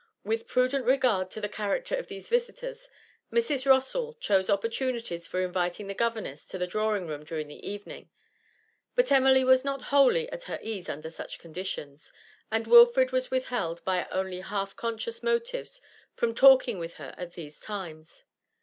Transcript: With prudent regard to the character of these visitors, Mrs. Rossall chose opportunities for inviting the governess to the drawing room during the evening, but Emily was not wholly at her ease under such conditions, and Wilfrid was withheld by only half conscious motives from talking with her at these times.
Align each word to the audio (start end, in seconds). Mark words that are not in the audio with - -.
With 0.23 0.47
prudent 0.47 0.87
regard 0.87 1.29
to 1.29 1.39
the 1.39 1.47
character 1.47 1.93
of 1.95 2.07
these 2.07 2.27
visitors, 2.27 2.89
Mrs. 3.31 3.67
Rossall 3.67 4.19
chose 4.19 4.49
opportunities 4.49 5.27
for 5.27 5.41
inviting 5.45 5.85
the 5.85 5.93
governess 5.93 6.47
to 6.47 6.57
the 6.57 6.65
drawing 6.65 7.05
room 7.05 7.23
during 7.23 7.47
the 7.49 7.69
evening, 7.69 8.09
but 8.95 9.11
Emily 9.11 9.43
was 9.43 9.63
not 9.63 9.79
wholly 9.93 10.27
at 10.31 10.45
her 10.45 10.57
ease 10.63 10.89
under 10.89 11.11
such 11.11 11.37
conditions, 11.37 12.11
and 12.49 12.65
Wilfrid 12.65 13.11
was 13.11 13.29
withheld 13.29 13.85
by 13.85 14.07
only 14.11 14.39
half 14.39 14.75
conscious 14.75 15.21
motives 15.21 15.79
from 16.15 16.33
talking 16.33 16.79
with 16.79 16.95
her 16.95 17.13
at 17.15 17.33
these 17.33 17.59
times. 17.59 18.23